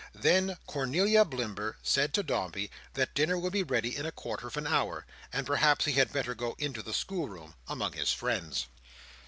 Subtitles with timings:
[0.15, 4.57] Then Cornelia Blimber said to Dombey that dinner would be ready in a quarter of
[4.57, 8.65] an hour, and perhaps he had better go into the schoolroom among his "friends."